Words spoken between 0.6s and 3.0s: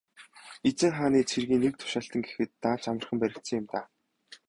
Эзэн хааны цэргийн нэг тушаалтан гэхэд даанч